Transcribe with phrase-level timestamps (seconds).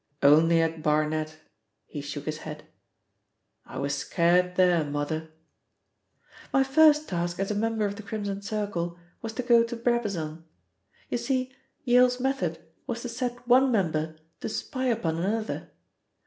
[0.23, 1.37] "Only at Barnet,"
[1.85, 2.63] he shook his head.
[3.67, 5.29] "I was scared there, Mother."
[6.51, 10.43] "My first task as a member of the Crimson Circle was to go to Brabazon.
[11.09, 11.51] You see,
[11.83, 15.69] Yale's method was to set one member to spy upon another.